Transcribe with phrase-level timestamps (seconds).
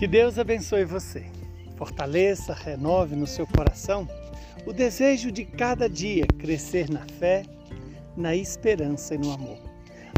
[0.00, 1.26] Que Deus abençoe você.
[1.76, 4.08] Fortaleça, renove no seu coração
[4.64, 7.42] o desejo de cada dia crescer na fé,
[8.16, 9.58] na esperança e no amor.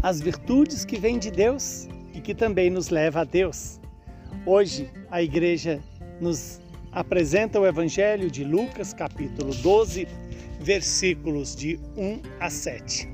[0.01, 3.77] As virtudes que vêm de Deus e que também nos leva a Deus.
[4.45, 5.81] Hoje a igreja
[6.21, 10.07] nos apresenta o Evangelho de Lucas, capítulo 12,
[10.61, 13.09] versículos de 1 a 7.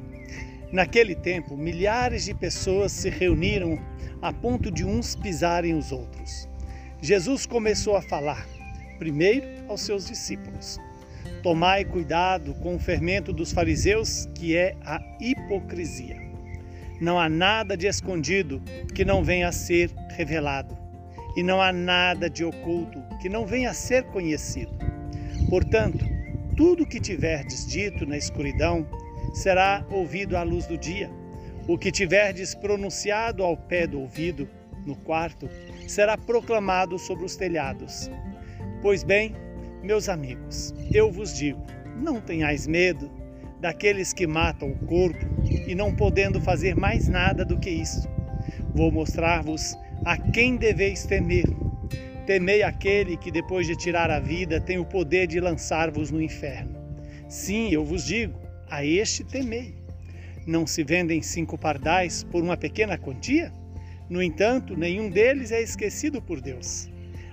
[0.71, 3.79] Naquele tempo, milhares de pessoas se reuniram
[4.21, 6.48] a ponto de uns pisarem os outros.
[7.01, 8.45] Jesus começou a falar,
[8.97, 10.77] primeiro aos seus discípulos:
[11.41, 16.17] Tomai cuidado com o fermento dos fariseus, que é a hipocrisia.
[16.99, 18.61] Não há nada de escondido
[18.93, 20.77] que não venha a ser revelado,
[21.37, 24.73] e não há nada de oculto que não venha a ser conhecido.
[25.49, 26.05] Portanto,
[26.57, 28.85] tudo que tiverdes dito na escuridão
[29.33, 31.09] será ouvido à luz do dia.
[31.65, 34.49] O que tiverdes pronunciado ao pé do ouvido,
[34.85, 35.49] no quarto,
[35.89, 38.09] será proclamado sobre os telhados.
[38.81, 39.35] Pois bem,
[39.83, 41.65] meus amigos, eu vos digo:
[41.97, 43.11] não tenhais medo
[43.59, 45.25] daqueles que matam o corpo
[45.67, 48.07] e não podendo fazer mais nada do que isso.
[48.73, 51.45] Vou mostrar-vos a quem deveis temer.
[52.25, 56.77] Temei aquele que, depois de tirar a vida, tem o poder de lançar-vos no inferno.
[57.27, 59.75] Sim, eu vos digo, a este temei.
[60.45, 63.51] Não se vendem cinco pardais por uma pequena quantia?
[64.09, 66.89] No entanto, nenhum deles é esquecido por Deus.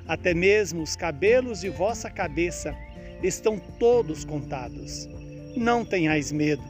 [0.06, 2.77] Até mesmo os cabelos de vossa cabeça
[3.22, 5.08] estão todos contados.
[5.56, 6.62] Não tenhais medo,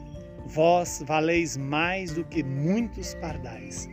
[0.45, 3.89] vós valeis mais do que muitos pardais.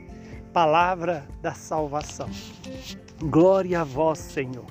[0.52, 2.30] Palavra da salvação.
[3.20, 4.66] Glória a vós, Senhor.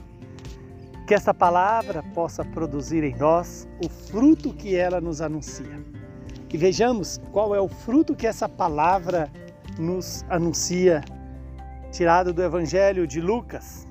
[1.06, 5.84] Que esta palavra possa produzir em nós o fruto que ela nos anuncia.
[6.52, 9.30] E vejamos qual é o fruto que essa palavra
[9.78, 11.04] nos anuncia,
[11.94, 13.88] tirado do Evangelho de Lucas,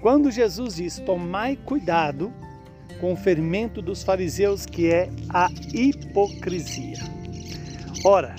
[0.00, 2.32] quando Jesus diz: Tomai cuidado
[2.98, 6.98] com o fermento dos fariseus, que é a hipocrisia.
[8.04, 8.34] Ora,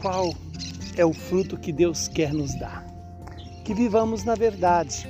[0.00, 0.34] qual
[0.96, 2.86] é o fruto que Deus quer nos dar?
[3.62, 5.06] Que vivamos na verdade.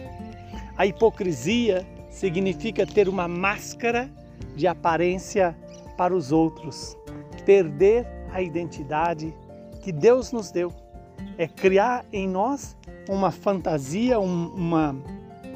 [0.76, 4.10] A hipocrisia significa ter uma máscara
[4.56, 5.56] de aparência
[5.96, 6.96] para os outros,
[7.44, 9.32] perder a identidade
[9.82, 10.72] que Deus nos deu.
[11.36, 12.76] É criar em nós
[13.08, 14.94] uma fantasia, uma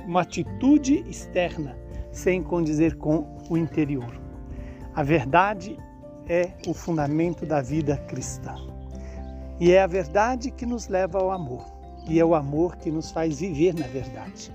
[0.06, 1.76] uma atitude externa
[2.10, 4.20] sem condizer com o interior.
[4.94, 5.78] A verdade
[6.28, 8.54] é o fundamento da vida cristã.
[9.58, 11.64] E é a verdade que nos leva ao amor.
[12.08, 14.52] E é o amor que nos faz viver na verdade.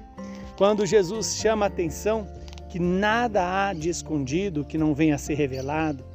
[0.57, 2.27] Quando Jesus chama a atenção
[2.69, 6.05] que nada há de escondido que não venha a ser revelado,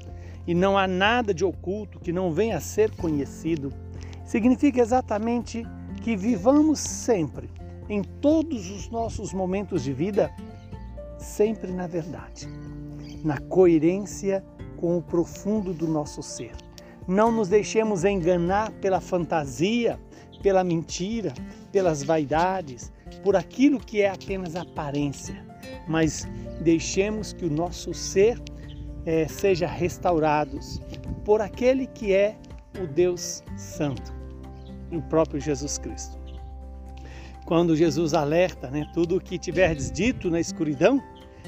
[0.47, 3.73] e não há nada de oculto que não venha a ser conhecido,
[4.33, 5.63] significa exatamente
[6.03, 7.51] que vivamos sempre
[7.87, 10.35] em todos os nossos momentos de vida,
[11.19, 12.49] sempre na verdade,
[13.23, 14.43] na coerência
[14.79, 16.53] com o profundo do nosso ser.
[17.07, 20.01] Não nos deixemos enganar pela fantasia,
[20.43, 21.35] pela mentira,
[21.71, 22.91] pelas vaidades,
[23.23, 25.45] por aquilo que é apenas aparência,
[25.87, 26.27] mas
[26.63, 28.41] deixemos que o nosso ser
[29.05, 30.59] é, seja restaurado
[31.23, 32.39] por aquele que é
[32.83, 34.22] o Deus Santo,
[34.93, 36.23] o próprio Jesus Cristo
[37.45, 41.03] quando Jesus alerta, né, tudo o que tiverdes dito na escuridão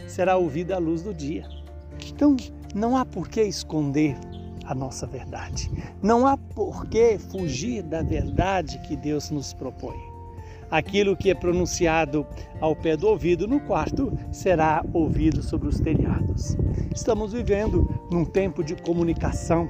[0.06, 1.49] será ouvido à luz do dia.
[2.06, 2.37] Então,
[2.75, 4.16] não há por que esconder
[4.66, 5.71] a nossa verdade.
[6.03, 10.13] Não há por que fugir da verdade que Deus nos propõe.
[10.70, 12.26] Aquilo que é pronunciado
[12.60, 16.56] ao pé do ouvido no quarto será ouvido sobre os telhados.
[16.94, 19.69] Estamos vivendo num tempo de comunicação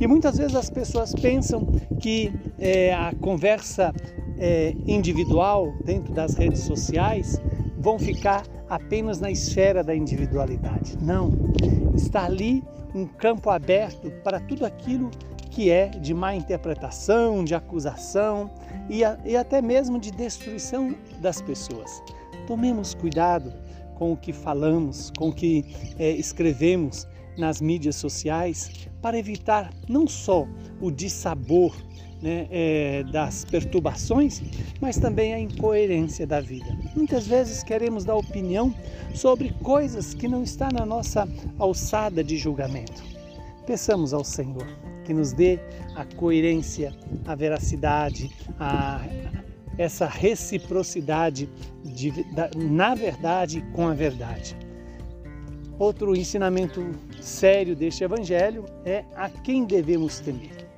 [0.00, 1.66] e muitas vezes as pessoas pensam
[2.00, 3.92] que é, a conversa
[4.38, 7.40] é, individual dentro das redes sociais
[7.78, 10.96] vão ficar apenas na esfera da individualidade.
[11.00, 11.30] Não,
[11.94, 12.64] está ali
[12.94, 15.10] um campo aberto para tudo aquilo
[15.52, 18.50] que é de má interpretação, de acusação
[18.88, 22.02] e, a, e até mesmo de destruição das pessoas.
[22.46, 23.52] Tomemos cuidado
[23.94, 25.64] com o que falamos, com o que
[25.98, 27.06] é, escrevemos
[27.36, 30.48] nas mídias sociais para evitar não só
[30.80, 31.76] o dissabor
[32.22, 34.40] né, é, das perturbações,
[34.80, 36.74] mas também a incoerência da vida.
[36.96, 38.74] Muitas vezes queremos dar opinião
[39.12, 41.28] sobre coisas que não está na nossa
[41.58, 43.11] alçada de julgamento.
[43.66, 44.66] Peçamos ao Senhor
[45.04, 45.58] que nos dê
[45.94, 46.94] a coerência,
[47.26, 49.00] a veracidade, a,
[49.78, 51.48] essa reciprocidade
[51.84, 54.56] de, da, na verdade com a verdade.
[55.78, 60.68] Outro ensinamento sério deste Evangelho é a quem devemos temer.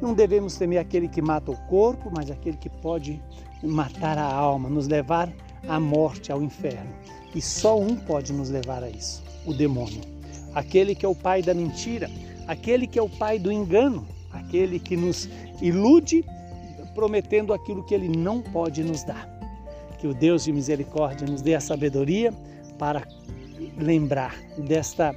[0.00, 3.22] Não devemos temer aquele que mata o corpo, mas aquele que pode
[3.62, 5.32] matar a alma, nos levar
[5.68, 6.90] à morte, ao inferno.
[7.34, 10.00] E só um pode nos levar a isso: o demônio.
[10.54, 12.10] Aquele que é o pai da mentira,
[12.50, 15.28] aquele que é o pai do engano, aquele que nos
[15.62, 16.24] ilude
[16.96, 19.24] prometendo aquilo que ele não pode nos dar.
[20.00, 22.32] Que o Deus de misericórdia nos dê a sabedoria
[22.76, 23.06] para
[23.78, 25.14] lembrar desta,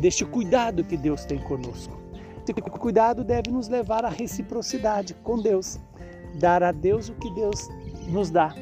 [0.00, 1.96] deste cuidado que Deus tem conosco.
[2.42, 5.78] Esse cuidado deve nos levar à reciprocidade com Deus,
[6.40, 7.68] dar a Deus o que Deus
[8.08, 8.52] nos dá,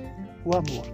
[0.44, 0.84] o amor.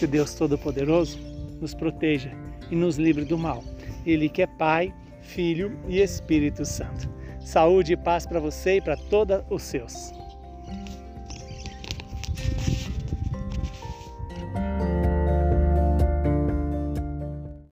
[0.00, 1.16] Que o Deus Todo-Poderoso
[1.60, 2.32] nos proteja
[2.72, 3.62] e nos livre do mal.
[4.04, 4.92] Ele que é Pai,
[5.26, 7.08] Filho e Espírito Santo.
[7.40, 10.12] Saúde e paz para você e para todos os seus.